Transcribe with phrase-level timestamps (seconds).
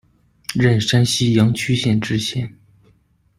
[0.55, 2.57] 任山西阳曲县知县。